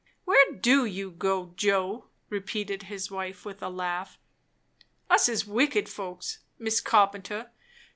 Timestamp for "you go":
0.83-1.53